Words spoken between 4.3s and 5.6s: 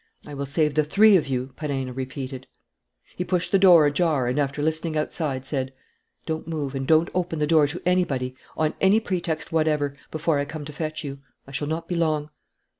after listening outside,